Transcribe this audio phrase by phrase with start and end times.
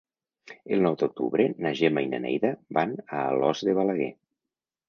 [0.77, 4.13] El nou d'octubre na Gemma i na Neida van a Alòs de Balaguer.